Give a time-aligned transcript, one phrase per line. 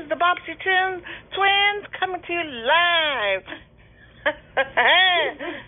[0.00, 1.04] is the Bobsy Tunes
[1.36, 3.44] twins coming to you live.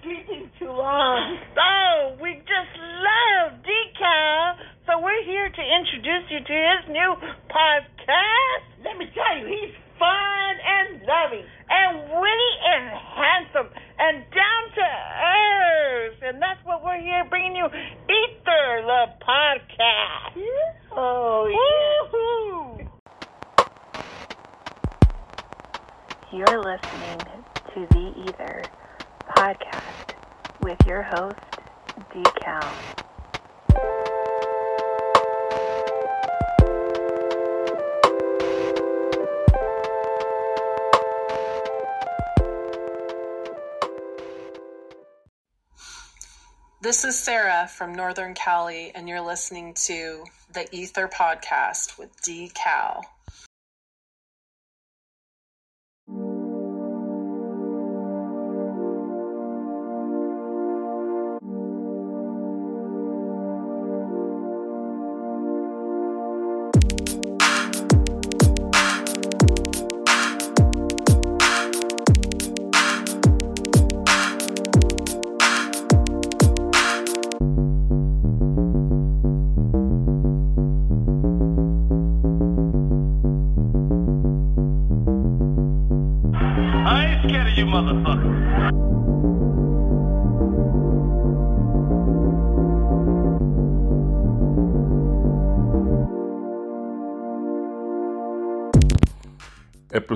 [0.03, 1.37] Sleeping too long.
[1.57, 4.57] Oh, we just love Decal,
[4.89, 7.12] so we're here to introduce you to his new
[7.53, 8.64] podcast.
[8.84, 11.45] Let me tell you, he's fun and loving.
[11.69, 13.69] And witty and handsome
[13.99, 16.19] and down to earth.
[16.25, 20.41] And that's what we're here bringing you Ether, the podcast.
[20.96, 22.62] Oh, Woohoo!
[26.32, 27.18] You're listening
[27.74, 28.62] to the Ether
[29.28, 30.14] podcast
[30.62, 31.36] with your host,
[32.10, 32.72] Decal.
[46.80, 52.50] This is Sarah from Northern Cali, and you're listening to the Ether Podcast with D.
[52.55, 53.05] Cal.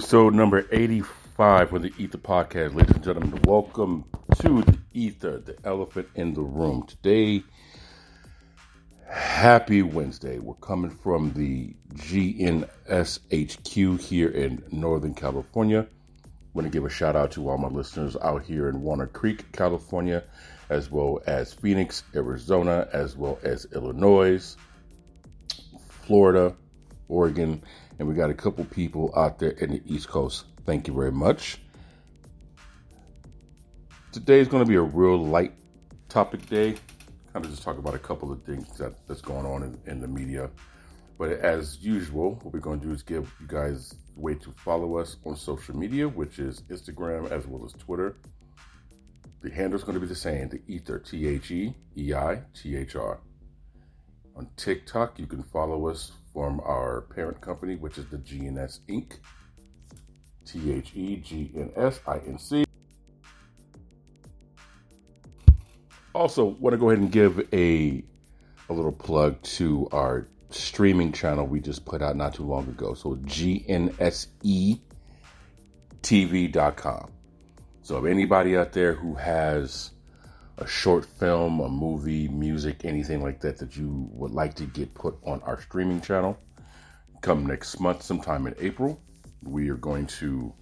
[0.06, 2.76] Episode number 85 for the Ether Podcast.
[2.76, 4.04] Ladies and gentlemen, welcome
[4.40, 6.86] to the Ether, the elephant in the room.
[6.86, 7.42] Today,
[9.10, 10.38] happy Wednesday.
[10.38, 15.80] We're coming from the GNSHQ here in Northern California.
[15.80, 19.12] I want to give a shout out to all my listeners out here in Walnut
[19.12, 20.22] Creek, California,
[20.70, 24.56] as well as Phoenix, Arizona, as well as Illinois,
[25.88, 26.54] Florida,
[27.08, 27.62] Oregon,
[27.98, 30.44] and we got a couple people out there in the East Coast.
[30.64, 31.60] Thank you very much.
[34.12, 35.52] Today is going to be a real light
[36.08, 36.74] topic day.
[37.32, 40.00] Kind of just talk about a couple of things that, that's going on in, in
[40.00, 40.50] the media.
[41.18, 44.52] But as usual, what we're going to do is give you guys a way to
[44.52, 48.16] follow us on social media, which is Instagram as well as Twitter.
[49.40, 52.42] The handle is going to be the same, the Ether, T H E E I
[52.54, 53.20] T H R.
[54.34, 59.12] On TikTok, you can follow us from our parent company, which is the GNS Inc.
[60.44, 62.66] T H E G N S I N C.
[66.14, 68.04] Also, want to go ahead and give a
[68.68, 72.92] a little plug to our streaming channel we just put out not too long ago.
[72.92, 74.80] So GNSETV.com.
[77.80, 79.92] So if anybody out there who has
[80.58, 84.92] a short film, a movie, music, anything like that that you would like to get
[84.94, 86.38] put on our streaming channel,
[87.20, 89.00] come next month, sometime in April,
[89.42, 90.52] we are going to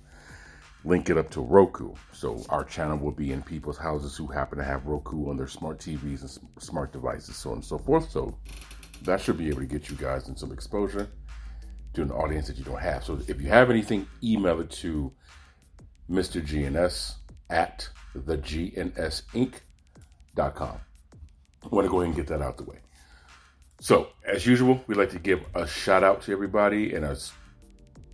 [0.85, 1.95] link it up to Roku.
[2.13, 5.47] So our channel will be in people's houses who happen to have Roku on their
[5.47, 8.11] smart TVs and smart devices, so on and so forth.
[8.11, 8.37] So
[9.03, 11.09] that should be able to get you guys in some exposure
[11.95, 13.05] to an audience that you don't have.
[13.05, 15.13] So if you have anything, email it to
[16.11, 16.45] Mr.
[16.45, 17.15] GNS
[17.49, 19.55] at the GNS Inc
[20.37, 20.81] com.
[21.63, 22.79] I want to go ahead and get that out the way.
[23.81, 27.05] So, as usual, we'd like to give a shout out to everybody and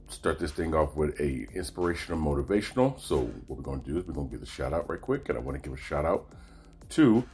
[0.08, 2.98] start this thing off with a inspirational, motivational.
[3.00, 5.00] So, what we're going to do is we're going to give a shout out right
[5.00, 6.32] quick, and I want to give a shout out
[6.90, 7.24] to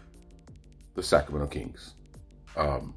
[0.95, 1.95] the Sacramento Kings.
[2.57, 2.95] Um,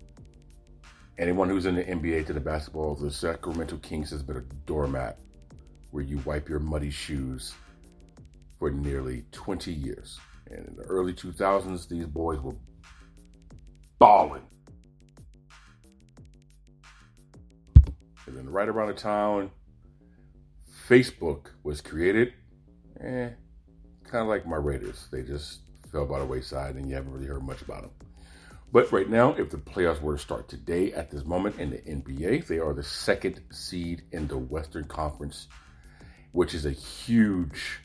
[1.18, 5.20] anyone who's in the NBA to the basketball, the Sacramento Kings has been a doormat
[5.92, 7.54] where you wipe your muddy shoes
[8.58, 10.20] for nearly 20 years.
[10.50, 12.56] And in the early 2000s, these boys were
[14.00, 14.42] balling.
[18.26, 19.52] And then right around the time
[20.88, 22.34] Facebook was created,
[23.00, 23.30] eh,
[24.06, 25.08] kind of like my Raiders.
[25.12, 25.60] They just
[25.92, 27.92] fell by the wayside and you haven't really heard much about them.
[28.72, 31.78] But right now, if the playoffs were to start today at this moment in the
[31.78, 35.48] NBA, they are the second seed in the Western Conference,
[36.32, 37.82] which is a huge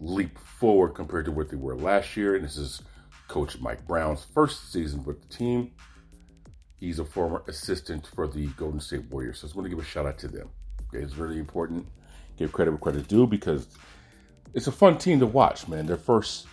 [0.00, 2.34] leap forward compared to what they were last year.
[2.36, 2.82] And this is
[3.28, 5.72] Coach Mike Brown's first season with the team.
[6.76, 9.38] He's a former assistant for the Golden State Warriors.
[9.38, 10.50] So I just want to give a shout out to them.
[10.88, 11.86] Okay, it's really important.
[12.36, 13.68] Give credit where credit due because
[14.52, 15.86] it's a fun team to watch, man.
[15.86, 16.46] Their first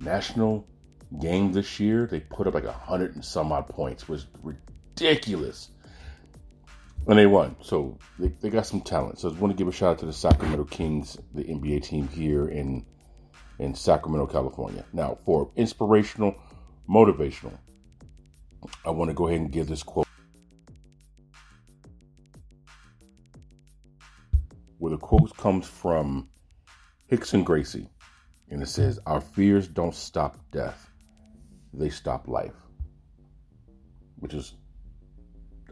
[0.00, 0.66] national
[1.20, 5.70] game this year, they put up like a hundred and some odd points, was ridiculous.
[7.06, 7.56] And they won.
[7.60, 9.18] So they, they got some talent.
[9.18, 12.08] So I want to give a shout out to the Sacramento Kings, the NBA team
[12.08, 12.84] here in
[13.58, 14.84] in Sacramento, California.
[14.92, 16.34] Now, for inspirational,
[16.88, 17.56] motivational,
[18.84, 20.06] I want to go ahead and give this quote.
[24.78, 26.28] Where the quote comes from
[27.10, 27.88] Rickson Gracie,
[28.50, 30.90] and it says, Our fears don't stop death,
[31.72, 32.52] they stop life.
[34.18, 34.54] Which is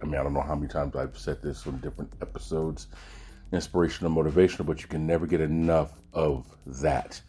[0.04, 2.88] I mean, I don't know how many times I've said this on different episodes,
[3.52, 7.22] inspirational, motivational, but you can never get enough of that.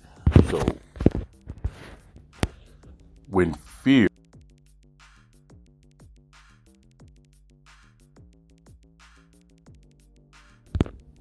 [0.50, 0.62] So,
[3.30, 4.10] when fear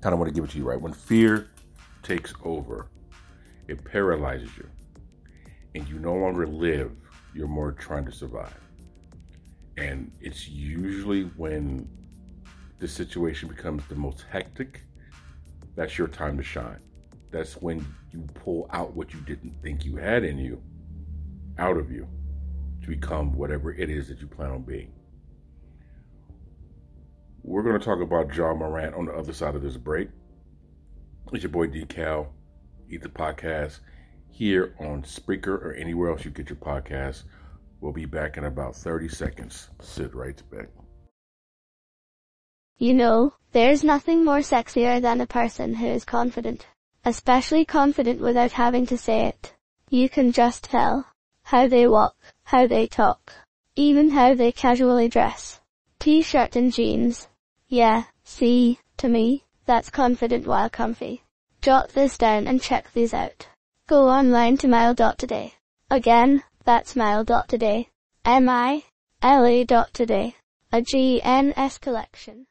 [0.01, 0.81] kind of want to give it to you right?
[0.81, 1.51] When fear
[2.03, 2.89] takes over
[3.69, 4.69] it paralyzes you
[5.77, 6.93] and you no longer live
[7.33, 8.64] you're more trying to survive
[9.77, 11.89] and it's usually when
[12.79, 14.83] the situation becomes the most hectic,
[15.75, 16.81] that's your time to shine.
[17.31, 20.63] That's when you pull out what you didn't think you had in you
[21.59, 22.07] out of you
[22.83, 24.93] to become whatever it is that you plan on being.
[27.43, 30.09] We're going to talk about Ja Morant on the other side of this break.
[31.33, 32.29] It's your boy Decal,
[32.89, 33.81] Ether Podcast,
[34.31, 37.25] here on Spreaker or anywhere else you get your podcast.
[37.85, 39.69] We'll be back in about 30 seconds.
[39.83, 40.69] Sit right back.
[42.79, 46.67] You know, there's nothing more sexier than a person who is confident.
[47.05, 49.53] Especially confident without having to say it.
[49.91, 51.07] You can just tell.
[51.43, 53.35] How they walk, how they talk,
[53.77, 55.61] even how they casually dress.
[55.99, 57.29] T-shirt and jeans.
[57.69, 61.23] Yeah, see, to me, that's confident while comfy.
[61.61, 63.47] Jot this down and check these out.
[63.87, 65.53] Go online to mile.today.
[65.91, 67.89] Again, that's mile.today.
[68.25, 70.37] M-I-L-E dot today.
[70.73, 72.47] A GNS collection.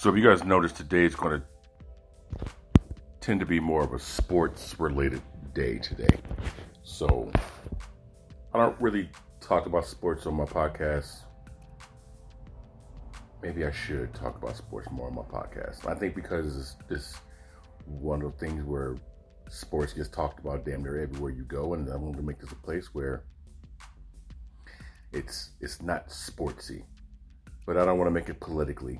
[0.00, 2.50] So, if you guys notice, today is going to
[3.20, 5.20] tend to be more of a sports related
[5.52, 6.16] day today.
[6.82, 7.30] So,
[8.54, 9.10] I don't really
[9.42, 11.16] talk about sports on my podcast.
[13.42, 15.86] Maybe I should talk about sports more on my podcast.
[15.86, 17.20] I think because it's, it's
[17.84, 18.96] one of the things where
[19.50, 22.52] sports gets talked about damn near everywhere you go, and I want to make this
[22.52, 23.24] a place where
[25.12, 26.84] it's it's not sportsy,
[27.66, 28.98] but I don't want to make it politically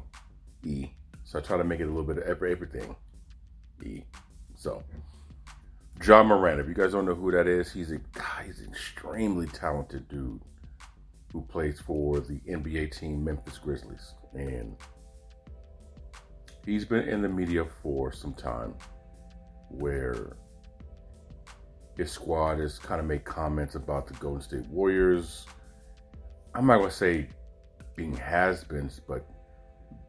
[0.64, 0.90] E.
[1.24, 2.94] So I try to make it a little bit of every, everything
[3.84, 4.02] E.
[4.56, 4.82] So
[6.04, 8.70] Ja Morant, if you guys don't know who that is, he's a guy, he's an
[8.70, 10.40] extremely talented dude
[11.32, 14.14] who plays for the NBA team Memphis Grizzlies.
[14.34, 14.76] And
[16.64, 18.74] he's been in the media for some time
[19.68, 20.36] where
[21.96, 25.46] his squad has kind of made comments about the Golden State Warriors.
[26.54, 27.28] I'm not going to say
[27.94, 29.26] being has beens, but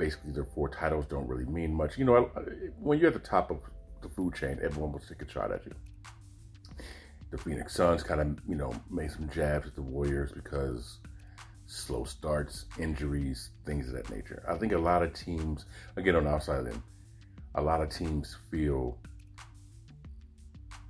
[0.02, 1.96] basically their four titles don't really mean much.
[1.96, 2.32] You know,
[2.80, 3.60] when you're at the top of
[4.02, 5.74] the food chain, everyone will take a shot at you.
[7.30, 10.98] The Phoenix Suns kind of, you know, made some jabs at the Warriors because
[11.68, 14.44] slow starts, injuries, things of that nature.
[14.50, 16.84] I think a lot of teams, again on the outside of them,
[17.54, 18.98] a lot of teams feel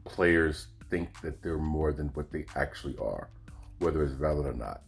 [0.05, 3.27] players think that they're more than what they actually are,
[3.79, 4.83] whether it's valid or not.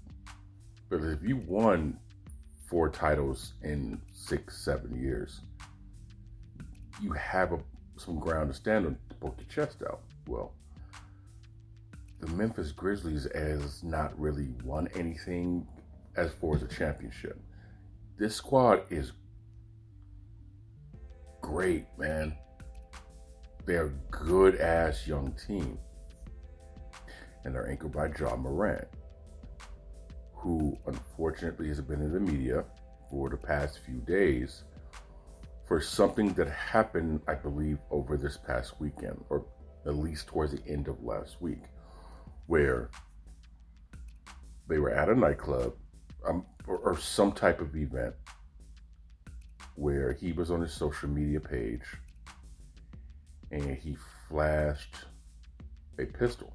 [0.90, 2.00] But if you won
[2.74, 5.42] four titles in six, seven years,
[7.00, 7.60] you have a,
[7.98, 10.02] some ground to stand on to poke your chest out.
[10.28, 10.54] Well,
[12.20, 15.68] the Memphis Grizzlies has not really won anything
[16.16, 17.40] as far as a championship.
[18.18, 19.12] This squad is
[21.44, 22.36] great, man.
[23.68, 25.78] They're a good ass young team.
[27.46, 28.88] And they're anchored by Ja Morant
[30.44, 32.66] who unfortunately has been in the media
[33.10, 34.66] for the past few days
[35.66, 39.46] for something that happened, I believe, over this past weekend, or
[39.86, 41.64] at least towards the end of last week,
[42.48, 42.90] where
[44.68, 45.76] they were at a nightclub
[46.28, 48.14] um, or, or some type of event
[49.76, 51.86] where he was on his social media page
[53.50, 53.96] and he
[54.28, 54.96] flashed
[56.00, 56.54] a pistol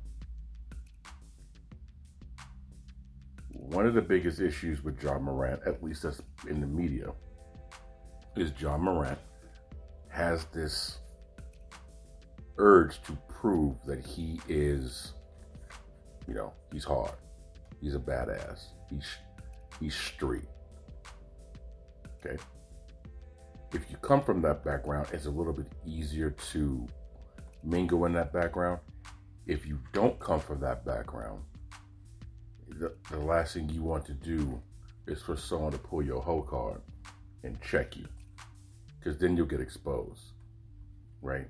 [3.71, 7.13] one of the biggest issues with Ja Morant, at least that's in the media,
[8.37, 9.19] is Ja Morant
[10.09, 10.99] has this
[12.57, 15.13] urge to prove that he is,
[16.27, 17.13] you know, he's hard.
[17.81, 18.69] He's a badass.
[18.91, 19.07] He's
[19.79, 20.49] he's street.
[22.19, 22.37] Okay.
[23.73, 26.87] If you come from that background, it's a little bit easier to
[27.63, 28.81] mingle in that background.
[29.47, 31.43] If you don't come from that background,
[32.79, 34.61] the, the last thing you want to do
[35.07, 36.81] is for someone to pull your whole card
[37.43, 38.07] and check you.
[38.99, 40.33] Because then you'll get exposed.
[41.23, 41.49] Right?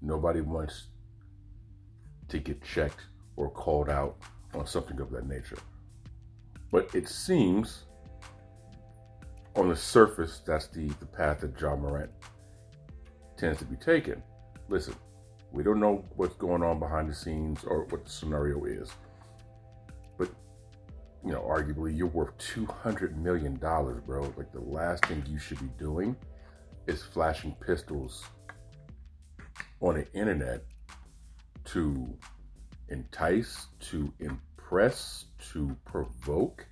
[0.00, 0.88] Nobody wants
[2.28, 3.00] to get checked
[3.36, 4.16] or called out
[4.54, 5.58] on something of that nature.
[6.70, 7.84] But it seems
[9.56, 12.10] on the surface that's the, the path that Ja Morant
[13.36, 14.22] tends to be taking.
[14.68, 14.94] Listen,
[15.52, 18.90] we don't know what's going on behind the scenes or what the scenario is.
[21.24, 24.22] You know, arguably you're worth two hundred million dollars, bro.
[24.36, 26.16] Like the last thing you should be doing
[26.86, 28.24] is flashing pistols
[29.80, 30.64] on the internet
[31.66, 32.12] to
[32.88, 36.66] entice, to impress, to provoke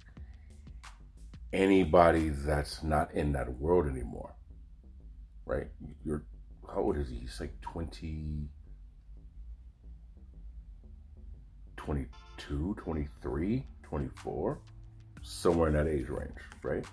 [1.52, 4.34] anybody that's not in that world anymore.
[5.46, 5.68] Right?
[6.04, 6.24] You're
[6.68, 7.16] how old is he?
[7.16, 8.48] He's like 20
[11.76, 14.58] 22, 23, 24,
[15.22, 16.84] somewhere in that age range, right?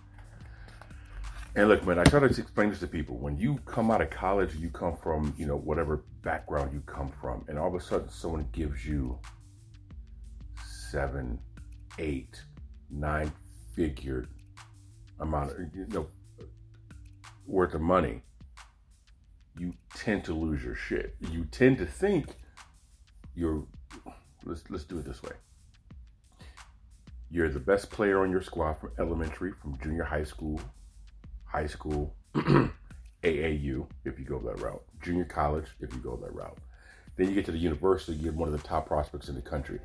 [1.56, 3.18] And look, man, I try to explain this to people.
[3.18, 7.12] When you come out of college, you come from, you know, whatever background you come
[7.22, 9.18] from, and all of a sudden someone gives you
[10.92, 11.40] seven,
[12.00, 12.44] eight,
[12.90, 13.32] nine
[13.76, 14.28] figure
[15.20, 16.08] amount of, you know,
[17.46, 18.22] worth of money,
[19.58, 21.16] you tend to lose your shit.
[21.32, 22.36] You tend to think
[23.36, 23.66] you're,
[24.46, 25.32] let's, let's do it this way.
[27.30, 30.62] You're the best player on your squad from elementary, from junior high school,
[31.46, 36.58] high school, AAU, if you go that route, junior college, if you go that route.
[37.18, 39.80] Then you get to the university, you're one of the top prospects in the country.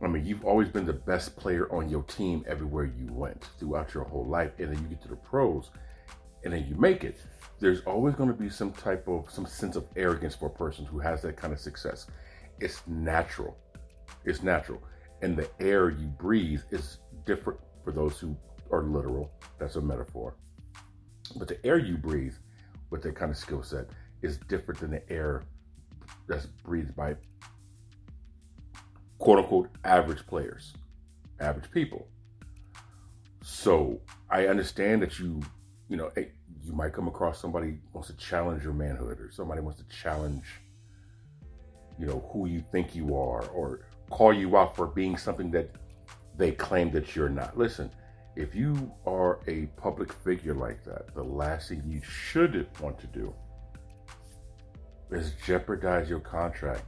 [0.00, 3.94] I mean, you've always been the best player on your team everywhere you went throughout
[3.94, 4.52] your whole life.
[4.58, 5.70] And then you get to the pros
[6.44, 7.20] and then you make it.
[7.58, 10.84] There's always going to be some type of, some sense of arrogance for a person
[10.84, 12.06] who has that kind of success.
[12.60, 13.56] It's natural.
[14.24, 14.80] It's natural.
[15.22, 18.36] And the air you breathe is different for those who
[18.70, 19.32] are literal.
[19.58, 20.34] That's a metaphor.
[21.36, 22.34] But the air you breathe
[22.90, 23.86] with that kind of skill set
[24.22, 25.44] is different than the air
[26.26, 27.16] that's breathed by
[29.18, 30.72] quote unquote average players,
[31.40, 32.06] average people.
[33.42, 35.40] So I understand that you,
[35.88, 39.80] you know, you might come across somebody wants to challenge your manhood or somebody wants
[39.80, 40.44] to challenge,
[41.98, 45.70] you know, who you think you are or call you out for being something that
[46.36, 47.58] they claim that you're not.
[47.58, 47.90] Listen,
[48.36, 53.06] if you are a public figure like that, the last thing you should want to
[53.08, 53.34] do
[55.10, 56.84] is jeopardize your contract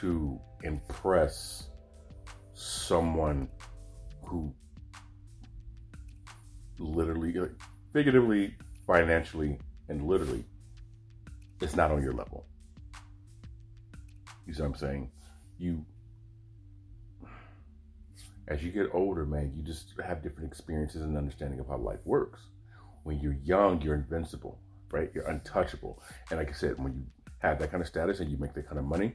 [0.00, 1.68] to impress
[2.54, 3.48] someone
[4.22, 4.54] who
[6.78, 7.34] literally,
[7.92, 8.54] figuratively,
[8.86, 10.44] financially, and literally
[11.60, 12.46] is not on your level.
[14.46, 15.10] You see what I'm saying?
[15.60, 15.84] You,
[18.48, 22.00] as you get older, man, you just have different experiences and understanding of how life
[22.06, 22.40] works.
[23.02, 24.58] When you're young, you're invincible,
[24.90, 25.10] right?
[25.14, 26.02] You're untouchable.
[26.30, 27.04] And like I said, when you
[27.40, 29.14] have that kind of status and you make that kind of money,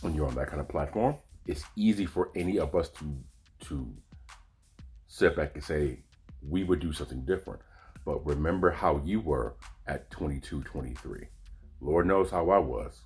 [0.00, 1.14] when you're on that kind of platform,
[1.46, 3.16] it's easy for any of us to
[3.68, 3.94] to
[5.06, 6.00] sit back and say
[6.48, 7.60] we would do something different.
[8.04, 9.54] But remember how you were
[9.86, 11.28] at 22, 23.
[11.80, 13.02] Lord knows how I was.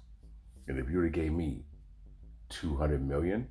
[0.68, 1.64] And if you would have gave me
[2.48, 3.48] 200 million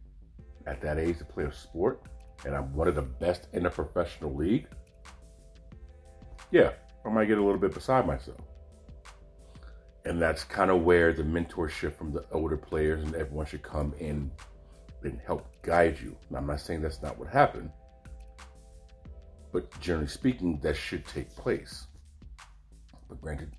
[0.67, 2.03] at that age to play a sport,
[2.45, 4.67] and I'm one of the best in the professional league,
[6.51, 6.71] yeah,
[7.05, 8.39] I might get a little bit beside myself.
[10.05, 13.93] And that's kind of where the mentorship from the older players and everyone should come
[13.99, 14.31] in
[15.03, 16.15] and help guide you.
[16.29, 17.71] Now, I'm not saying that's not what happened,
[19.51, 21.87] but generally speaking, that should take place.
[23.07, 23.55] But granted,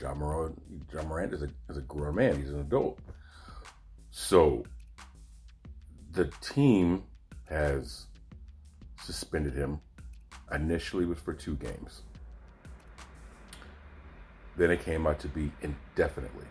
[0.00, 0.60] Ja Morant,
[0.92, 3.00] Ja Morant is a, is a grown man, he's an adult.
[4.10, 4.64] So
[6.18, 7.04] the team
[7.48, 8.06] has
[9.04, 9.80] suspended him.
[10.52, 12.02] Initially, was for two games.
[14.56, 16.46] Then it came out to be indefinitely.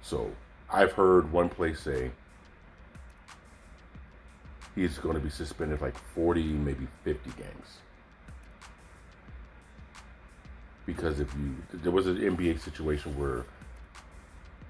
[0.00, 0.30] So
[0.72, 2.10] I've heard one place say
[4.74, 7.66] he's going to be suspended like 40, maybe 50 games.
[10.86, 13.44] Because if you, there was an NBA situation where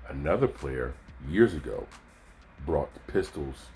[0.08, 0.94] another player
[1.28, 1.86] years ago
[2.64, 3.66] brought pistols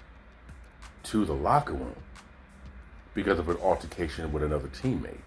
[1.05, 1.97] to the locker room
[3.15, 5.21] because of an altercation with another teammate.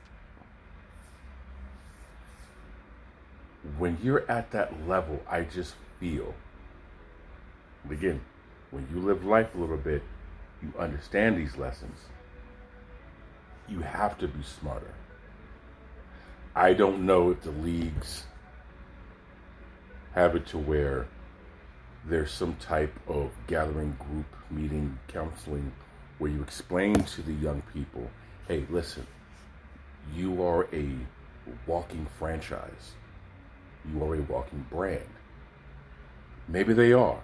[3.77, 6.33] When you're at that level, I just feel.
[7.89, 8.21] Again,
[8.71, 10.03] when you live life a little bit,
[10.61, 11.97] you understand these lessons.
[13.67, 14.93] You have to be smarter.
[16.55, 18.23] I don't know if the leagues
[20.13, 21.07] have it to where
[22.07, 25.71] there's some type of gathering group meeting counseling
[26.17, 28.09] where you explain to the young people
[28.47, 29.05] hey listen
[30.13, 30.89] you are a
[31.67, 32.93] walking franchise.
[33.91, 35.05] You are a walking brand.
[36.47, 37.21] Maybe they are.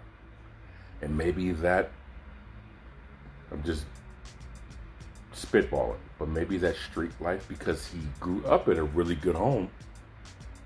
[1.02, 1.92] And maybe that
[3.52, 3.84] i'm just
[5.36, 9.70] spitballing but maybe that street life because he grew up in a really good home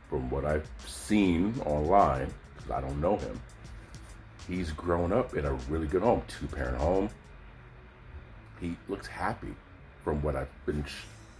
[0.10, 3.42] from what i've seen online because i don't know him
[4.48, 7.10] he's grown up in a really good home, two parent home.
[8.60, 9.54] He looks happy
[10.04, 10.86] from what I've been,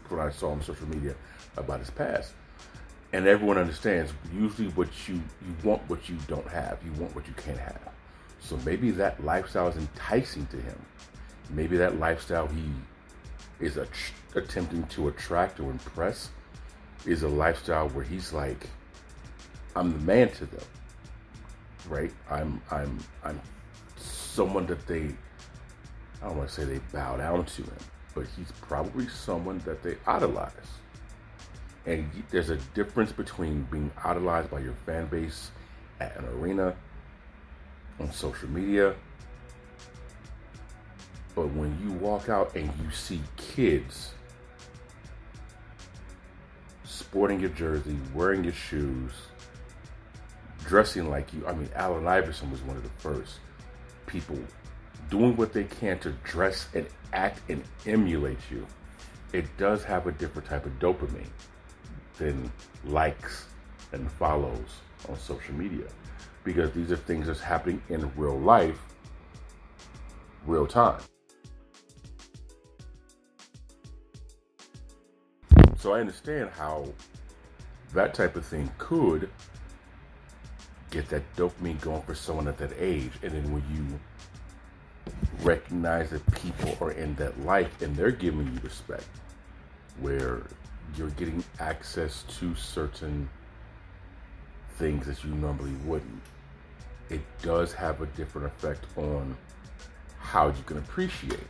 [0.10, 1.16] what I saw on social media
[1.58, 2.34] about his past.
[3.14, 7.28] And everyone understands usually what you, you want what you don't have, you want what
[7.28, 7.80] you can't have.
[8.42, 10.78] So maybe that lifestyle is enticing to him.
[11.52, 12.64] Maybe that lifestyle he
[13.60, 13.78] is
[14.36, 16.30] attempting to attract or impress
[17.06, 18.68] is a lifestyle where he's like,
[19.76, 20.64] I'm the man to them
[21.88, 22.12] right?
[22.30, 23.40] I'm I'm I'm
[23.98, 25.10] someone that they
[26.22, 27.78] I don't want to say they bow down to him,
[28.14, 30.52] but he's probably someone that they idolize.
[31.86, 35.52] And there's a difference between being idolized by your fan base
[36.00, 36.76] at an arena,
[38.00, 38.96] on social media,
[41.36, 44.14] but when you walk out and you see kids
[46.86, 49.12] sporting your jersey, wearing your shoes,
[50.68, 51.46] dressing like you.
[51.48, 53.40] I mean, Allen Iverson was one of the first
[54.08, 54.38] people
[55.10, 58.66] doing what they can to dress and act and emulate you.
[59.34, 61.30] It does have a different type of dopamine
[62.18, 62.52] than
[62.86, 63.46] likes
[63.92, 65.86] and follows on social media
[66.44, 68.80] because these are things that's happening in real life,
[70.46, 71.02] real time.
[75.78, 76.88] So I understand how
[77.94, 79.30] that type of thing could
[80.96, 83.12] get that dopamine going for someone at that age.
[83.22, 84.00] And then when you
[85.44, 89.06] recognize that people are in that life and they're giving you respect,
[90.00, 90.44] where
[90.98, 93.30] you're getting access to certain
[94.78, 96.22] things that you normally wouldn't,
[97.10, 99.36] it does have a different effect on
[100.18, 101.48] how you can appreciate.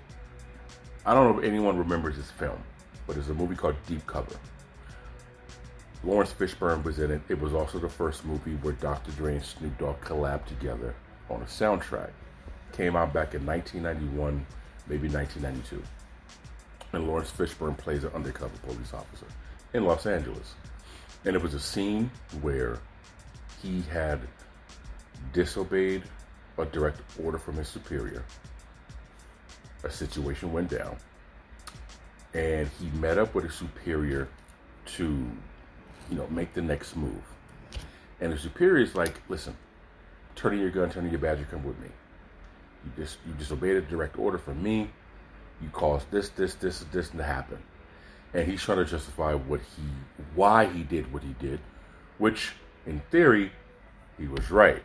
[1.05, 2.57] I don't know if anyone remembers this film,
[3.05, 4.35] but there's a movie called Deep Cover.
[6.05, 7.21] Laurence Fishburne was in it.
[7.29, 9.11] It was also the first movie where Dr.
[9.13, 10.93] Dre and Snoop Dogg collabed together
[11.31, 12.11] on a soundtrack.
[12.73, 14.45] Came out back in 1991,
[14.87, 15.81] maybe 1992.
[16.93, 19.25] And Laurence Fishburne plays an undercover police officer
[19.73, 20.53] in Los Angeles.
[21.25, 22.77] And it was a scene where
[23.63, 24.19] he had
[25.33, 26.03] disobeyed
[26.59, 28.23] a direct order from his superior.
[29.83, 30.97] A situation went down.
[32.35, 34.27] And he met up with his superior
[34.97, 35.27] to
[36.09, 37.21] you know, make the next move.
[38.19, 39.55] And the superior is like, listen,
[40.35, 41.89] turn in your gun, turn in your badge, you come with me.
[42.83, 44.89] You just you disobeyed a direct order from me.
[45.61, 47.57] You caused this, this, this, this to happen.
[48.33, 49.83] And he's trying to justify what he
[50.35, 51.59] why he did what he did,
[52.17, 52.51] which
[52.85, 53.51] in theory,
[54.17, 54.83] he was right.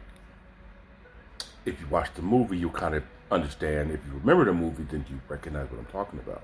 [1.66, 3.90] If you watch the movie, you'll kind of understand.
[3.90, 6.42] If you remember the movie, then you recognize what I'm talking about.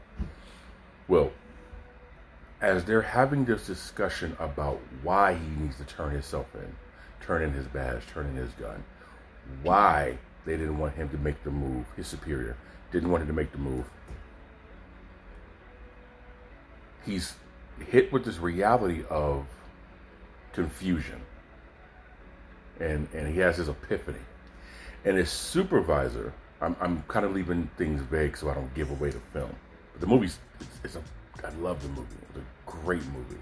[1.08, 1.32] Well,
[2.60, 6.74] as they're having this discussion about why he needs to turn himself in,
[7.24, 8.82] turn in his badge, turn in his gun,
[9.62, 12.56] why they didn't want him to make the move, his superior
[12.92, 13.84] didn't want him to make the move.
[17.04, 17.34] He's
[17.88, 19.44] hit with this reality of
[20.52, 21.20] confusion.
[22.80, 24.18] And, and he has his epiphany.
[25.04, 29.10] And his supervisor, I'm, I'm kind of leaving things vague so I don't give away
[29.10, 29.54] the film.
[29.92, 31.02] But the movie's, it's, it's a
[31.44, 32.16] I love the movie.
[32.29, 33.40] It's a great movie.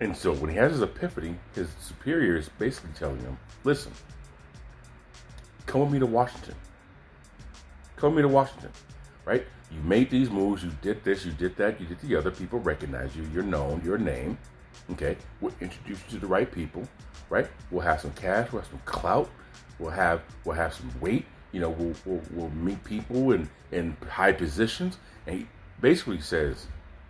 [0.00, 3.92] And so when he has his epiphany, his superior is basically telling him, listen,
[5.66, 6.54] come with me to Washington.
[7.96, 8.70] Come with me to Washington,
[9.26, 9.44] right?
[9.70, 12.30] You made these moves, you did this, you did that, you did the other.
[12.30, 14.38] People recognize you, you're known, your name.
[14.90, 16.88] Okay, we'll introduce you to the right people,
[17.28, 17.46] right?
[17.70, 19.28] We'll have some cash, we'll have some clout,
[19.78, 21.26] we'll have we'll have some weight.
[21.52, 25.46] You know, we'll we'll, we'll meet people in in high positions, and
[25.80, 26.66] basically says,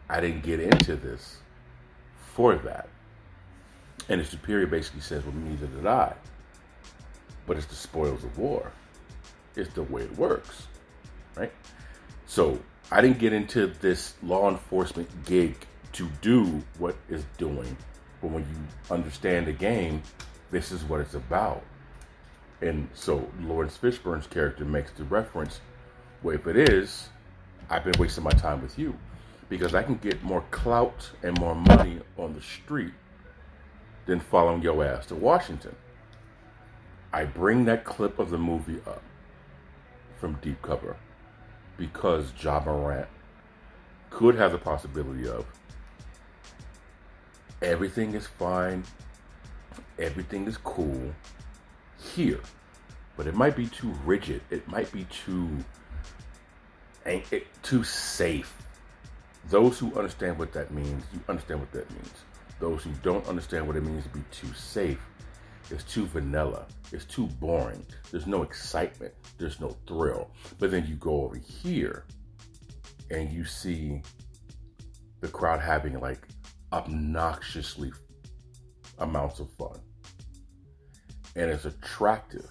[0.09, 1.39] I didn't get into this
[2.35, 2.89] for that.
[4.09, 6.15] And the superior basically says, well, neither did I.
[7.47, 8.73] But it's the spoils of war.
[9.57, 10.67] It's the way it works,
[11.37, 11.53] right?
[12.27, 12.59] So
[12.91, 15.57] I didn't get into this law enforcement gig
[15.93, 17.77] to do what it's doing.
[18.21, 20.03] But when you understand the game,
[20.51, 21.63] this is what it's about.
[22.61, 25.61] And so Laurence Fishburne's character makes the reference,
[26.23, 27.09] well, if it is,
[27.71, 28.99] I've been wasting my time with you
[29.49, 32.93] because I can get more clout and more money on the street
[34.07, 35.77] than following your ass to Washington.
[37.13, 39.03] I bring that clip of the movie up
[40.19, 40.97] from Deep Cover
[41.77, 43.09] because Ja Morant
[44.11, 45.47] could have the possibility of
[47.63, 48.83] everything is fine,
[49.97, 51.15] everything is cool
[52.15, 52.41] here,
[53.17, 54.41] but it might be too rigid.
[54.51, 55.49] It might be too
[57.05, 58.57] it, too safe.
[59.49, 62.13] Those who understand what that means, you understand what that means.
[62.59, 65.01] Those who don't understand what it means to be too safe,
[65.71, 66.67] it's too vanilla.
[66.93, 67.85] It's too boring.
[68.11, 69.15] There's no excitement.
[69.39, 70.31] There's no thrill.
[70.59, 72.05] But then you go over here
[73.11, 74.03] and you see
[75.21, 76.27] the crowd having like
[76.73, 77.93] obnoxiously
[78.99, 79.79] amounts of fun.
[81.37, 82.49] And it's attractive.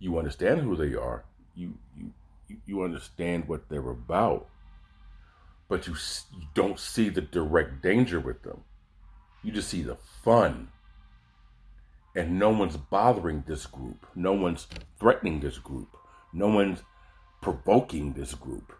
[0.00, 1.24] You understand who they are.
[1.54, 2.12] You you
[2.66, 4.48] you understand what they're about.
[5.68, 5.94] But you,
[6.34, 8.62] you don't see the direct danger with them.
[9.42, 10.68] You just see the fun.
[12.16, 14.06] And no one's bothering this group.
[14.14, 14.66] No one's
[14.98, 15.96] threatening this group.
[16.32, 16.82] No one's
[17.42, 18.72] provoking this group.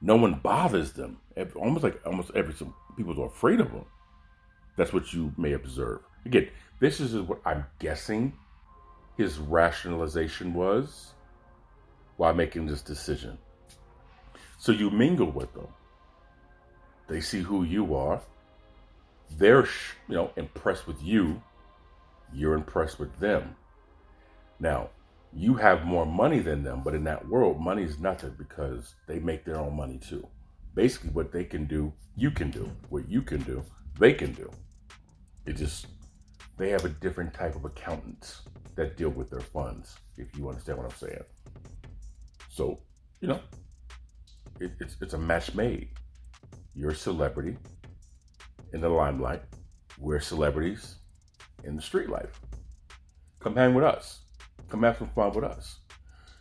[0.00, 1.20] No one bothers them.
[1.54, 3.86] Almost like almost every some people are afraid of them.
[4.76, 6.00] That's what you may observe.
[6.26, 6.48] Again,
[6.80, 8.32] this is what I'm guessing
[9.16, 11.12] his rationalization was
[12.22, 13.36] while making this decision.
[14.56, 15.66] So you mingle with them.
[17.08, 18.22] They see who you are.
[19.38, 19.66] They're,
[20.06, 21.42] you know, impressed with you.
[22.32, 23.56] You're impressed with them.
[24.60, 24.90] Now,
[25.32, 29.18] you have more money than them, but in that world, money is nothing because they
[29.18, 30.24] make their own money too.
[30.76, 32.70] Basically, what they can do, you can do.
[32.88, 33.64] What you can do,
[33.98, 34.48] they can do.
[35.44, 35.88] It just,
[36.56, 38.42] they have a different type of accountants
[38.76, 41.24] that deal with their funds, if you understand what I'm saying.
[42.52, 42.80] So,
[43.22, 43.40] you know,
[44.60, 45.88] it, it's, it's a match made.
[46.74, 47.56] You're a celebrity
[48.74, 49.42] in the limelight.
[49.98, 50.96] We're celebrities
[51.64, 52.42] in the street life.
[53.40, 54.20] Come hang with us.
[54.68, 55.78] Come have some fun with us.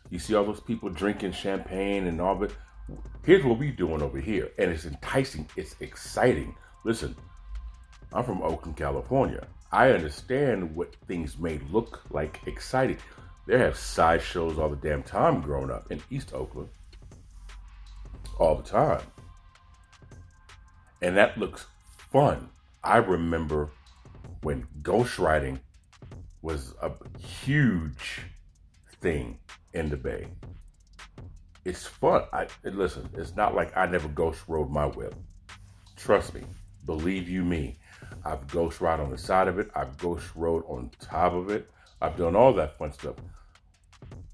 [0.09, 2.51] You see all those people drinking champagne and all that.
[3.23, 4.51] Here's what we're doing over here.
[4.59, 5.47] And it's enticing.
[5.55, 6.53] It's exciting.
[6.83, 7.15] Listen,
[8.11, 9.47] I'm from Oakland, California.
[9.71, 12.97] I understand what things may look like exciting.
[13.51, 16.69] They have sideshows all the damn time growing up in East Oakland.
[18.39, 19.01] All the time.
[21.01, 21.65] And that looks
[22.13, 22.47] fun.
[22.81, 23.69] I remember
[24.43, 25.59] when ghost riding
[26.41, 28.21] was a huge
[29.01, 29.37] thing
[29.73, 30.27] in the Bay.
[31.65, 32.23] It's fun.
[32.31, 33.09] I listen.
[33.15, 35.13] It's not like I never ghost rode my whip.
[35.97, 36.43] Trust me.
[36.85, 37.79] Believe you me.
[38.23, 39.69] I've ghost ride on the side of it.
[39.75, 41.69] I've ghost rode on top of it.
[41.99, 43.15] I've done all that fun stuff.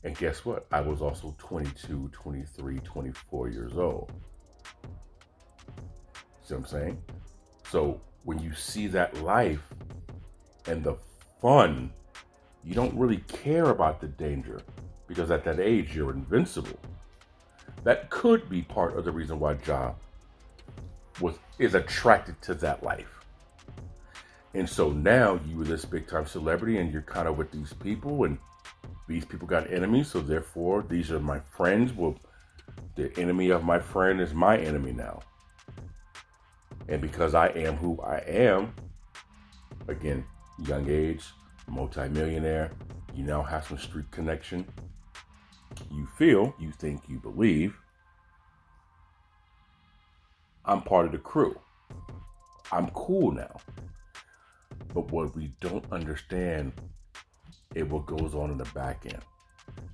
[0.07, 0.65] And guess what?
[0.71, 4.09] I was also 22, 23, 24 years old.
[6.43, 7.01] See what I'm saying?
[7.69, 9.67] So when you see that life
[10.65, 10.95] and the
[11.41, 11.91] fun,
[12.63, 14.61] you don't really care about the danger
[15.07, 16.79] because at that age you're invincible.
[17.83, 19.91] That could be part of the reason why Ja
[21.19, 23.25] was is attracted to that life.
[24.53, 27.73] And so now you are this big time celebrity and you're kind of with these
[27.73, 28.37] people and
[29.07, 31.93] these people got enemies, so therefore these are my friends.
[31.93, 32.17] Well,
[32.95, 35.21] the enemy of my friend is my enemy now.
[36.89, 38.73] And because I am who I am,
[39.87, 40.25] again,
[40.65, 41.23] young age,
[41.67, 42.71] multimillionaire,
[43.15, 44.65] you now have some street connection.
[45.91, 47.75] You feel, you think, you believe,
[50.65, 51.57] I'm part of the crew.
[52.71, 53.57] I'm cool now.
[54.93, 56.73] But what we don't understand
[57.75, 59.23] is what goes on in the back end.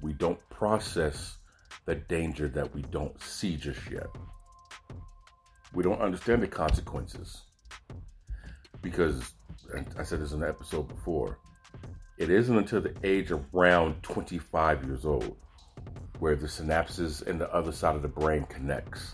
[0.02, 1.38] We don't process
[1.86, 4.08] the danger that we don't see just yet.
[5.74, 7.42] We don't understand the consequences.
[8.82, 9.34] Because,
[9.98, 11.40] I said this in the episode before,
[12.18, 15.36] it isn't until the age of around 25 years old
[16.20, 19.14] where the synapses and the other side of the brain connects.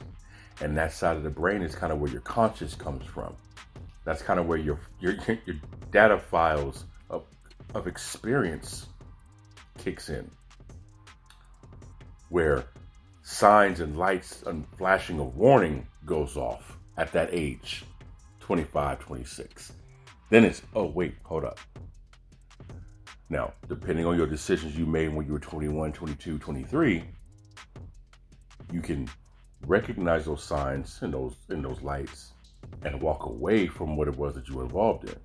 [0.62, 3.36] And that side of the brain is kind of where your conscience comes from.
[4.04, 5.56] That's kind of where your your your
[5.92, 6.86] data files
[7.74, 8.88] of experience
[9.78, 10.30] kicks in.
[12.30, 12.66] Where
[13.30, 17.86] signs and lights and flashing of warning goes off at that age
[18.40, 19.74] 25 26
[20.32, 21.60] then it's oh wait hold up
[23.30, 27.04] now depending on your decisions you made when you were 21 22 23
[28.72, 29.08] you can
[29.68, 32.34] recognize those signs and those in those lights
[32.82, 35.16] and walk away from what it was that you were involved in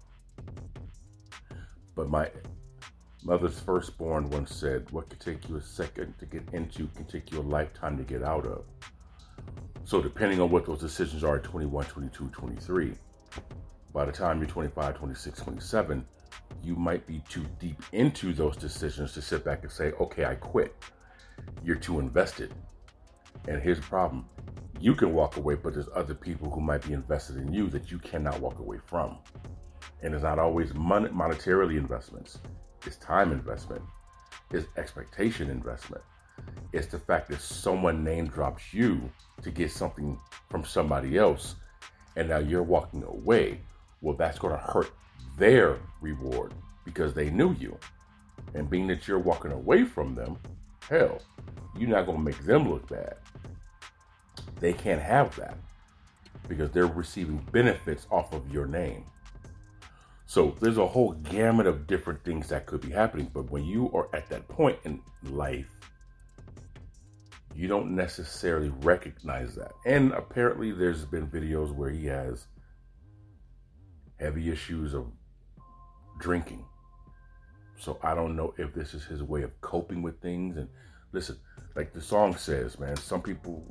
[1.94, 2.30] But my
[3.24, 7.30] mother's firstborn once said, What could take you a second to get into can take
[7.30, 8.64] you a lifetime to get out of.
[9.84, 12.94] So, depending on what those decisions are at 21, 22, 23,
[13.92, 16.06] by the time you're 25, 26, 27,
[16.62, 20.34] you might be too deep into those decisions to sit back and say, Okay, I
[20.34, 20.74] quit.
[21.62, 22.54] You're too invested.
[23.48, 24.26] And here's the problem
[24.80, 27.90] you can walk away, but there's other people who might be invested in you that
[27.90, 29.18] you cannot walk away from.
[30.02, 32.38] And it's not always mon- monetarily investments,
[32.86, 33.82] it's time investment,
[34.50, 36.02] it's expectation investment.
[36.72, 39.10] It's the fact that someone name drops you
[39.42, 40.18] to get something
[40.50, 41.54] from somebody else,
[42.16, 43.60] and now you're walking away.
[44.00, 44.90] Well, that's going to hurt
[45.38, 46.52] their reward
[46.84, 47.78] because they knew you.
[48.54, 50.38] And being that you're walking away from them,
[50.88, 51.20] hell,
[51.78, 53.16] you're not going to make them look bad.
[54.60, 55.56] They can't have that
[56.48, 59.04] because they're receiving benefits off of your name.
[60.26, 63.30] So there's a whole gamut of different things that could be happening.
[63.32, 65.68] But when you are at that point in life,
[67.54, 69.72] you don't necessarily recognize that.
[69.86, 72.46] And apparently, there's been videos where he has
[74.18, 75.06] heavy issues of
[76.18, 76.64] drinking.
[77.78, 80.56] So I don't know if this is his way of coping with things.
[80.56, 80.68] And
[81.12, 81.36] listen,
[81.74, 83.62] like the song says, man, some people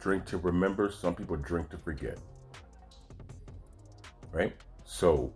[0.00, 2.18] drink to remember, some people drink to forget.
[4.32, 4.54] Right?
[4.84, 5.32] So,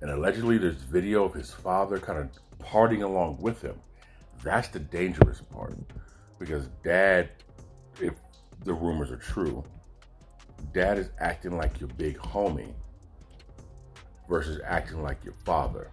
[0.00, 3.78] and allegedly there's video of his father kind of partying along with him.
[4.42, 5.76] That's the dangerous part.
[6.38, 7.30] Because dad,
[8.00, 8.14] if
[8.64, 9.64] the rumors are true,
[10.72, 12.72] dad is acting like your big homie
[14.28, 15.90] versus acting like your father.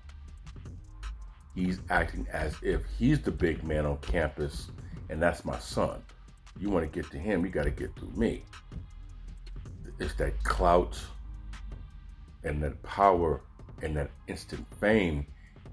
[1.56, 4.70] He's acting as if he's the big man on campus
[5.10, 6.04] and that's my son.
[6.60, 8.44] You want to get to him, you got to get through me.
[10.00, 11.00] It's that clout
[12.44, 13.42] and that power
[13.82, 15.26] and that instant fame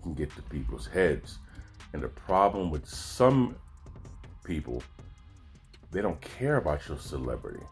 [0.03, 1.39] can get to people's heads.
[1.93, 3.57] And the problem with some
[4.45, 4.83] people,
[5.91, 7.63] they don't care about your celebrity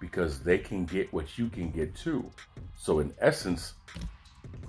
[0.00, 2.30] because they can get what you can get too.
[2.76, 3.74] So, in essence,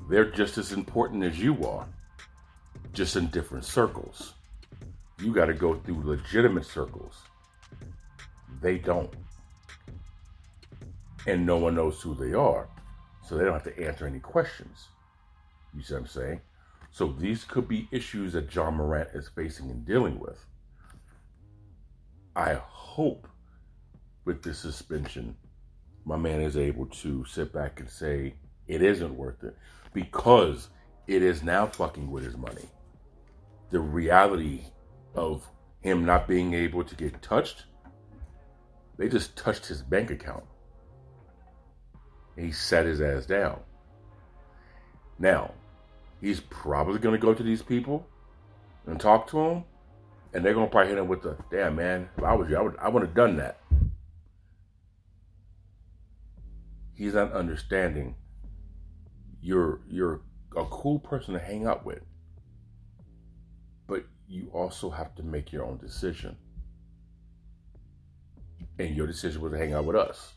[0.10, 1.88] they're just as important as you are,
[2.94, 4.34] just in different circles.
[5.20, 7.22] You got to go through legitimate circles.
[8.62, 9.14] They don't.
[11.28, 12.68] And no one knows who they are.
[13.24, 14.88] So they don't have to answer any questions.
[15.76, 16.42] You see what I'm saying?
[16.92, 20.46] So these could be issues that Ja Morant is facing and dealing with.
[22.36, 23.28] I hope
[24.26, 25.36] with this suspension,
[26.06, 28.34] my man is able to sit back and say
[28.68, 29.56] it isn't worth it
[29.94, 30.70] because
[31.08, 32.70] it is now fucking with his money.
[33.70, 34.64] The reality
[35.16, 35.48] of
[35.82, 37.66] him not being able to get touched,
[38.98, 40.44] they just touched his bank account.
[42.42, 43.60] He sat his ass down.
[45.20, 45.54] Now,
[46.20, 48.08] he's probably going to go to these people
[48.88, 49.64] and talk to them,
[50.34, 52.58] and they're going to probably hit him with the, "Damn man, if I was you,
[52.58, 53.60] I would, I would have done that."
[56.96, 58.16] He's not understanding.
[59.42, 60.22] You're you're
[60.58, 62.02] a cool person to hang out with,
[63.88, 66.38] but you also have to make your own decision.
[68.80, 70.34] And your decision was to hang out with us.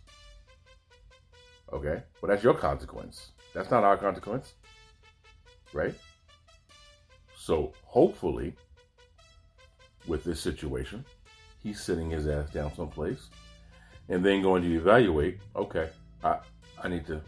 [1.73, 2.03] Okay?
[2.21, 3.33] Well, that's your consequence.
[3.55, 4.55] That's not our consequence.
[5.73, 5.95] Right?
[7.37, 8.55] So, hopefully,
[10.07, 11.05] with this situation,
[11.63, 13.29] he's sitting his ass down someplace
[14.09, 15.91] and then going to evaluate okay,
[16.23, 16.39] I,
[16.83, 17.21] I need to.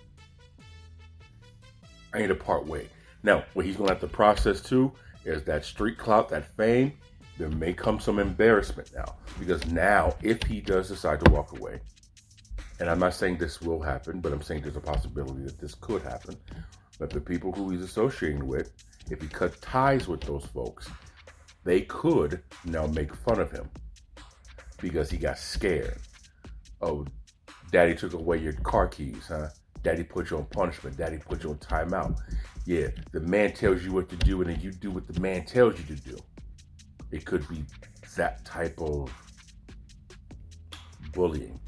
[2.13, 2.89] I need to part way.
[3.23, 4.93] Now, what he's going to have to process too
[5.25, 6.93] is that street clout, that fame.
[7.37, 11.81] There may come some embarrassment now because now, if he does decide to walk away,
[12.79, 15.75] and I'm not saying this will happen, but I'm saying there's a possibility that this
[15.75, 16.37] could happen.
[16.99, 18.73] But the people who he's associating with,
[19.11, 20.89] if he cut ties with those folks,
[21.65, 23.69] they could now make fun of him
[24.81, 25.99] because he got scared.
[26.81, 27.07] Oh,
[27.71, 29.49] daddy took away your car keys, huh?
[29.83, 30.97] Daddy put you on punishment.
[30.97, 32.19] Daddy put you on timeout.
[32.67, 35.45] Yeah, the man tells you what to do, and then you do what the man
[35.45, 36.17] tells you to do.
[37.13, 37.65] It could be
[38.17, 39.13] that type of
[41.13, 41.61] bullying.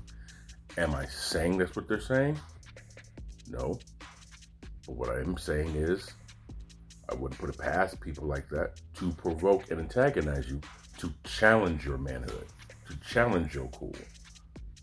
[0.78, 2.38] Am I saying that's what they're saying?
[3.48, 3.80] No.
[4.86, 6.08] But what I am saying is,
[7.10, 10.60] I wouldn't put it past people like that to provoke and antagonize you,
[10.98, 12.46] to challenge your manhood,
[12.88, 13.96] to challenge your cool.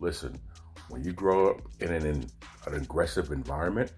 [0.01, 0.38] Listen,
[0.89, 2.29] when you grow up in an, in
[2.67, 3.93] an aggressive environment,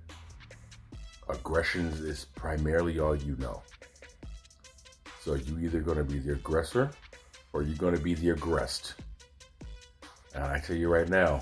[1.29, 3.63] aggression is primarily all you know.
[5.21, 6.91] So you either going to be the aggressor
[7.53, 8.93] or you're going to be the aggressed.
[10.35, 11.41] And I tell you right now,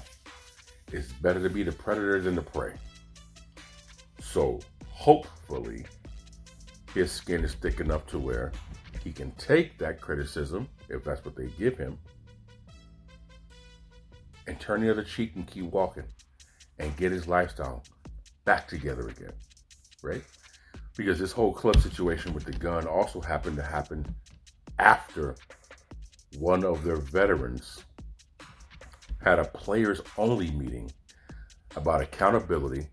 [0.92, 2.74] it's better to be the predator than the prey.
[4.22, 5.86] So hopefully,
[6.94, 8.52] his skin is thick enough to where
[9.04, 11.98] he can take that criticism, if that's what they give him,
[14.48, 16.06] and turn the other cheek and keep walking
[16.80, 17.84] and get his lifestyle
[18.46, 19.34] back together again,
[20.02, 20.24] right?
[20.96, 24.06] Because this whole club situation with the gun also happened to happen
[24.80, 25.36] after
[26.40, 27.84] one of their veterans
[29.26, 30.92] had a players only meeting
[31.76, 32.88] about accountability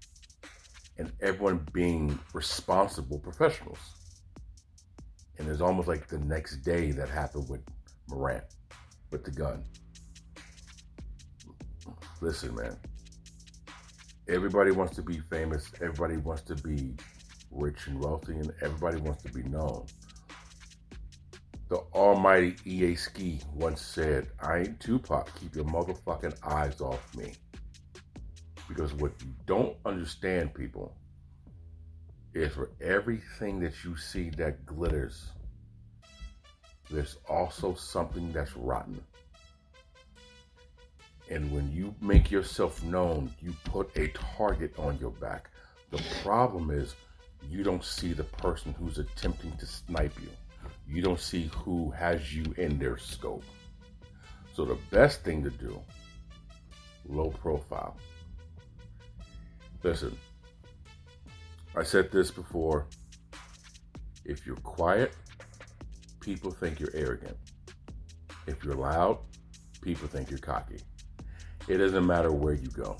[0.96, 3.78] and everyone being responsible professionals.
[5.38, 7.60] And it's almost like the next day that happened with
[8.08, 8.44] Morant
[9.10, 9.62] with the gun.
[12.22, 12.76] Listen, man.
[14.28, 15.70] Everybody wants to be famous.
[15.82, 16.94] Everybody wants to be
[17.50, 19.84] rich and wealthy, and everybody wants to be known.
[21.72, 25.34] The almighty EA Ski once said, I ain't Tupac.
[25.40, 27.32] Keep your motherfucking eyes off me.
[28.68, 30.94] Because what you don't understand, people,
[32.34, 35.30] is for everything that you see that glitters,
[36.90, 39.02] there's also something that's rotten.
[41.30, 45.48] And when you make yourself known, you put a target on your back.
[45.90, 46.94] The problem is
[47.48, 50.28] you don't see the person who's attempting to snipe you.
[50.88, 53.44] You don't see who has you in their scope.
[54.54, 55.80] So the best thing to do,
[57.08, 57.96] low profile.
[59.82, 60.16] Listen,
[61.74, 62.86] I said this before.
[64.24, 65.14] If you're quiet,
[66.20, 67.36] people think you're arrogant.
[68.46, 69.18] If you're loud,
[69.80, 70.80] people think you're cocky.
[71.68, 72.96] It doesn't matter where you go.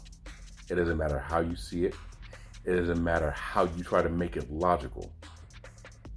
[0.71, 1.95] It doesn't matter how you see it.
[2.65, 5.13] It doesn't matter how you try to make it logical.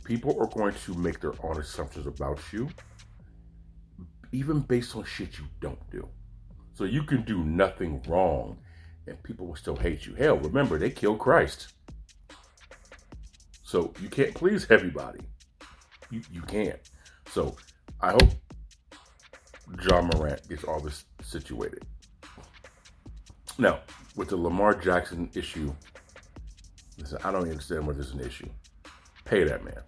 [0.06, 2.70] People are going to make their own assumptions about you,
[4.32, 6.08] even based on shit you don't do.
[6.74, 8.58] So you can do nothing wrong
[9.08, 10.14] and people will still hate you.
[10.14, 11.74] Hell, remember, they killed Christ.
[13.64, 15.22] So you can't please everybody.
[16.12, 16.80] You, you can't.
[17.32, 17.56] So
[18.00, 18.30] I hope
[19.90, 21.84] Ja Morant gets all this situated.
[23.58, 23.80] Now,
[24.16, 25.74] with the Lamar Jackson issue,
[26.98, 28.50] listen, I don't understand why there's an issue.
[29.24, 29.82] Pay that man.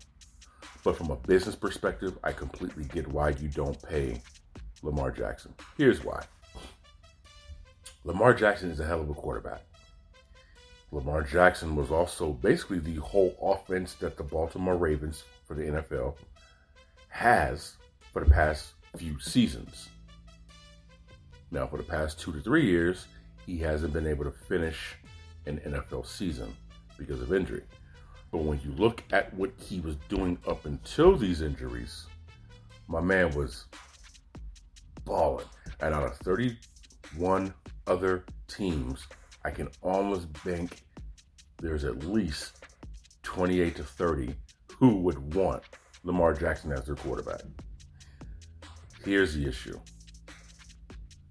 [0.87, 4.21] But from a business perspective, I completely get why you don't pay
[4.83, 5.53] Lamar Jackson.
[5.77, 6.23] Here's why.
[8.05, 9.63] Lamar Jackson is a hell of a quarterback.
[10.93, 16.15] Lamar Jackson was also basically the whole offense that the Baltimore Ravens for the NFL
[17.09, 17.75] has
[18.13, 19.89] for the past few seasons.
[21.51, 23.07] Now, for the past two to three years,
[23.45, 24.95] he hasn't been able to finish
[25.47, 26.55] an NFL season
[26.97, 27.63] because of injury.
[28.31, 32.07] But when you look at what he was doing up until these injuries,
[32.87, 33.65] my man was
[35.05, 35.45] balling.
[35.79, 37.53] And out of 31
[37.85, 39.07] other teams,
[39.45, 40.83] I can almost bank
[41.59, 42.63] there's at least
[43.23, 44.35] 28 to 30
[44.79, 45.63] who would want
[46.03, 47.41] Lamar Jackson as their quarterback.
[49.03, 49.79] Here's the issue.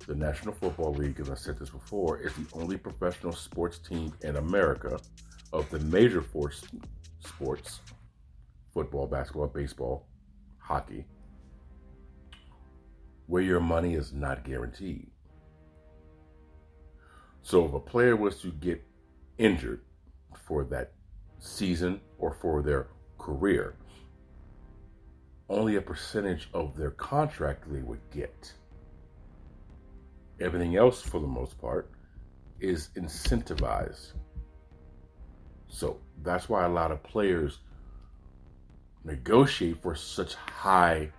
[0.06, 4.12] The National Football League, as I said this before, is the only professional sports team
[4.22, 4.98] in America
[5.56, 6.62] of the major force
[7.20, 7.80] sports
[8.74, 10.06] football, basketball, baseball,
[10.58, 11.06] hockey
[13.26, 15.08] where your money is not guaranteed.
[17.42, 18.84] So if a player was to get
[19.38, 19.80] injured
[20.46, 20.92] for that
[21.38, 22.88] season or for their
[23.18, 23.76] career,
[25.48, 28.52] only a percentage of their contract they would get.
[30.38, 31.90] Everything else, for the most part,
[32.60, 34.12] is incentivized.
[35.68, 37.58] So that's why a lot of players
[39.04, 41.10] negotiate for such high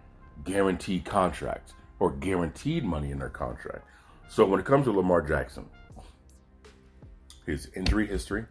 [0.44, 3.86] guaranteed contracts or guaranteed money in their contract.
[4.30, 5.66] So when it comes to Lamar Jackson,
[7.46, 8.46] his injury history,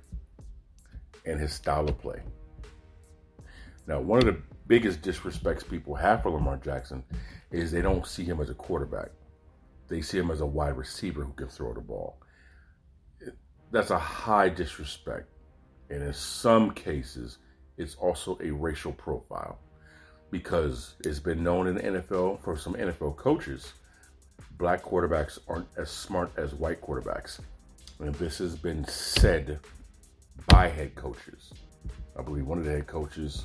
[1.27, 2.21] and his style of play.
[3.87, 7.05] Now, one of the biggest disrespects people have for Lamar Jackson
[7.51, 9.11] is they don't see him as a quarterback.
[9.89, 12.19] They see him as a wide receiver who can throw the ball.
[13.71, 15.29] That's a high disrespect.
[15.91, 17.39] And in some cases,
[17.77, 19.59] it's also a racial profile
[20.31, 23.73] because it's been known in the NFL for some NFL coaches,
[24.59, 27.41] black quarterbacks aren't as smart as white quarterbacks.
[28.01, 29.61] And this has been said
[30.49, 31.53] by head coaches.
[32.19, 33.45] I believe one of the head coaches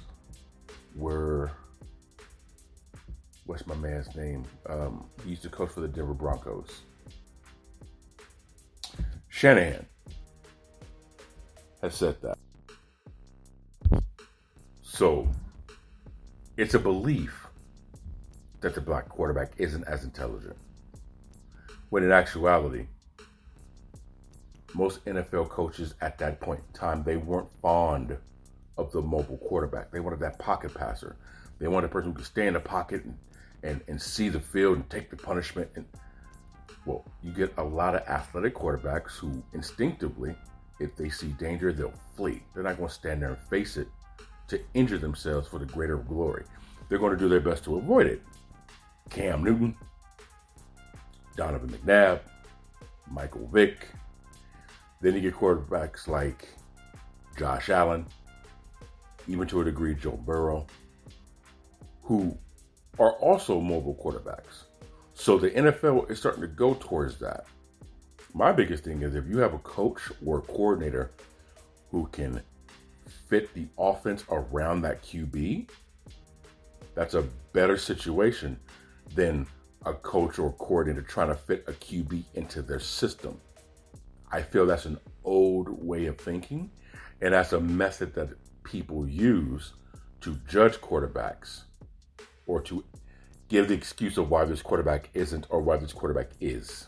[0.96, 1.52] were
[3.46, 4.46] what's my man's name?
[4.68, 6.82] Um, he used to coach for the Denver Broncos.
[9.30, 9.86] Shanahan
[11.82, 12.38] has said that.
[14.82, 15.28] So
[16.58, 17.48] it's a belief
[18.62, 20.56] that the black quarterback isn't as intelligent.
[21.90, 22.86] When in actuality,
[24.74, 28.18] most NFL coaches at that point in time, they weren't fond
[28.78, 29.92] of the mobile quarterback.
[29.92, 31.18] They wanted that pocket passer.
[31.60, 33.18] They wanted a person who could stay in the pocket and,
[33.64, 35.70] and, and see the field and take the punishment.
[35.76, 35.86] And
[36.86, 40.36] well, you get a lot of athletic quarterbacks who instinctively,
[40.82, 42.42] if they see danger, they'll flee.
[42.54, 43.88] They're not going to stand there and face it
[44.48, 46.44] to injure themselves for the greater glory.
[46.90, 48.22] They're going to do their best to avoid it.
[49.10, 49.76] Cam Newton,
[51.38, 52.20] Donovan McNabb,
[53.10, 53.88] Michael Vick.
[55.02, 56.50] Then you get quarterbacks like
[57.38, 58.06] Josh Allen,
[59.28, 60.68] even to a degree Joe Burrow,
[62.04, 62.38] who
[63.00, 64.66] are also mobile quarterbacks.
[65.14, 67.46] So the NFL is starting to go towards that.
[68.34, 71.12] My biggest thing is if you have a coach or a coordinator
[71.92, 72.42] who can
[73.28, 75.70] fit the offense around that QB,
[76.96, 78.58] that's a better situation
[79.16, 79.46] than
[79.86, 83.40] a coach or a coordinator trying to fit a QB into their system.
[84.32, 86.72] I feel that's an old way of thinking,
[87.22, 88.30] and that's a method that
[88.64, 89.74] people use
[90.22, 91.64] to judge quarterbacks
[92.48, 92.84] or to
[93.50, 96.88] give the excuse of why this quarterback isn't or why this quarterback is.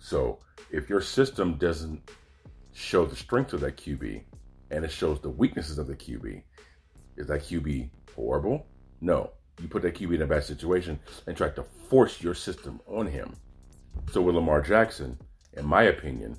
[0.00, 0.38] So
[0.70, 2.10] if your system doesn't
[2.72, 4.22] show the strength of that QB
[4.70, 6.42] and it shows the weaknesses of the QB,
[7.16, 8.66] is that QB horrible?
[9.00, 9.30] No.
[9.60, 13.06] You put that QB in a bad situation and try to force your system on
[13.06, 13.36] him.
[14.10, 15.18] So with Lamar Jackson,
[15.52, 16.38] in my opinion,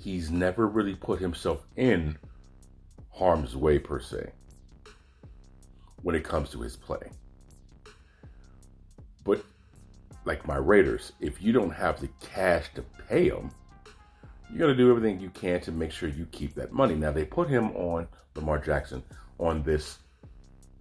[0.00, 2.18] he's never really put himself in
[3.10, 4.32] harm's way per se
[6.02, 7.10] when it comes to his play.
[10.28, 13.50] Like my Raiders, if you don't have the cash to pay them,
[14.52, 16.94] you got to do everything you can to make sure you keep that money.
[16.94, 19.02] Now they put him on Lamar Jackson
[19.38, 19.98] on this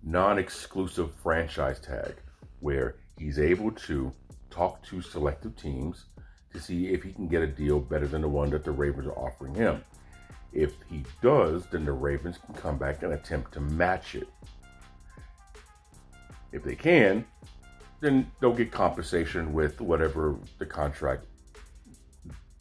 [0.03, 2.15] non-exclusive franchise tag
[2.59, 4.11] where he's able to
[4.49, 6.07] talk to selective teams
[6.51, 9.07] to see if he can get a deal better than the one that the Ravens
[9.07, 9.81] are offering him.
[10.51, 14.27] If he does, then the Ravens can come back and attempt to match it.
[16.51, 17.25] If they can,
[17.99, 21.25] then they'll get compensation with whatever the contract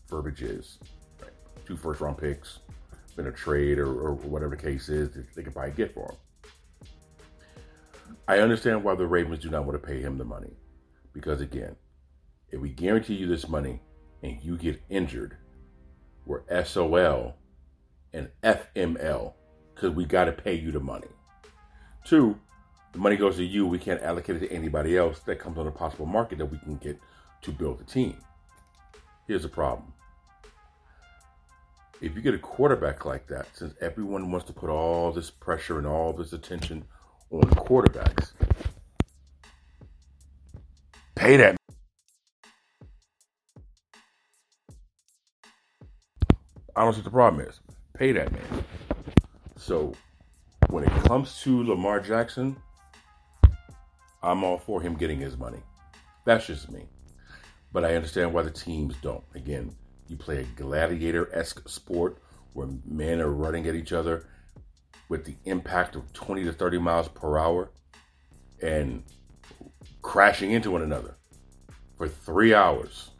[0.08, 0.78] verbiage is.
[1.20, 1.32] Right?
[1.66, 2.60] Two first round picks,
[3.16, 6.10] been a trade or, or whatever the case is, they can buy a gift for
[6.10, 6.16] him.
[8.28, 10.52] I understand why the Ravens do not want to pay him the money.
[11.12, 11.76] Because again,
[12.50, 13.80] if we guarantee you this money
[14.22, 15.36] and you get injured,
[16.24, 17.34] we're SOL
[18.12, 19.32] and FML
[19.74, 21.08] because we got to pay you the money.
[22.04, 22.38] Two,
[22.96, 23.66] the money goes to you.
[23.66, 26.56] We can't allocate it to anybody else that comes on a possible market that we
[26.56, 26.98] can get
[27.42, 28.16] to build a team.
[29.28, 29.92] Here's the problem.
[32.00, 35.76] If you get a quarterback like that, since everyone wants to put all this pressure
[35.76, 36.86] and all this attention
[37.30, 38.32] on quarterbacks,
[41.16, 41.56] pay that.
[46.74, 47.60] I don't see what the problem is.
[47.92, 48.64] Pay that man.
[49.58, 49.92] So
[50.70, 52.56] when it comes to Lamar Jackson,
[54.26, 55.62] I'm all for him getting his money.
[56.24, 56.88] That's just me.
[57.72, 59.22] But I understand why the teams don't.
[59.36, 59.72] Again,
[60.08, 62.18] you play a gladiator esque sport
[62.52, 64.26] where men are running at each other
[65.08, 67.70] with the impact of 20 to 30 miles per hour
[68.60, 69.04] and
[70.02, 71.16] crashing into one another
[71.96, 73.10] for three hours.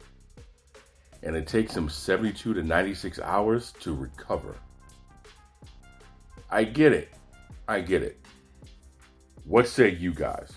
[1.23, 4.57] And it takes them 72 to 96 hours to recover.
[6.49, 7.13] I get it.
[7.65, 8.19] I get it.
[9.45, 10.51] What say you guys?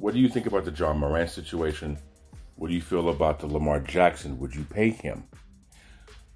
[0.00, 1.98] What do you think about the Ja Morant situation?
[2.56, 4.38] What do you feel about the Lamar Jackson?
[4.38, 5.24] Would you pay him?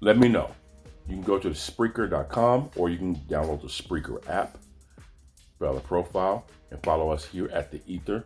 [0.01, 0.51] Let me know.
[1.07, 4.59] You can go to Spreaker.com or you can download the Spreaker app,
[5.57, 8.23] fill a profile, and follow us here at the Ether.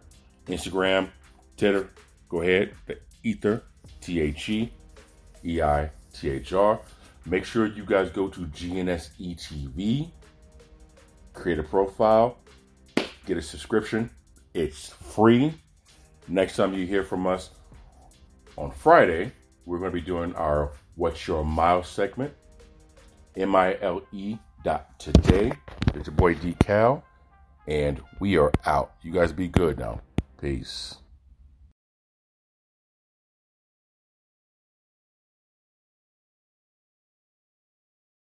[0.48, 1.08] Instagram,
[1.56, 1.90] Twitter,
[2.28, 3.64] go ahead, the Ether,
[4.02, 4.70] T H E
[5.46, 6.82] E I T H R.
[7.26, 10.10] Make sure you guys go to GNSE TV,
[11.32, 12.40] create a profile,
[13.26, 14.10] get a subscription
[14.60, 15.53] it's free.
[16.28, 17.51] Next time you hear from us
[18.57, 19.32] on Friday,
[19.66, 22.34] we're going to be doing our What's Your Mile segment.
[23.38, 25.53] M I L E dot today.
[25.95, 27.03] It's your boy D Cal,
[27.68, 28.95] and we are out.
[29.01, 30.01] You guys be good now.
[30.41, 30.97] Peace.